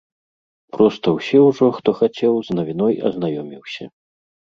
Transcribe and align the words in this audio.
Проста 0.77 1.07
ўсе 1.17 1.37
ўжо, 1.47 1.65
хто 1.77 1.89
хацеў, 1.99 2.33
з 2.47 2.57
навіной 2.61 2.93
азнаёміўся. 3.11 3.83